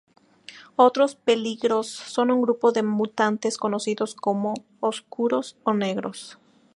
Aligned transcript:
Otros 0.77 1.13
peligros 1.13 1.85
son 1.87 2.31
un 2.31 2.41
grupo 2.41 2.71
de 2.71 2.81
mutantes 2.81 3.57
conocidos 3.59 4.15
como 4.15 4.55
"Oscuros" 4.79 5.57
o 5.63 5.75
"Negros". 5.75 6.39